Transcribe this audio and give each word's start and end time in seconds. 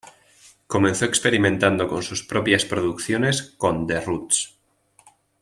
Comenzó 0.65 1.05
experimentando 1.05 1.87
con 1.87 2.01
sus 2.01 2.23
propias 2.23 2.65
producciones 2.65 3.53
con 3.59 3.85
The 3.85 4.01
Roots. 4.01 4.57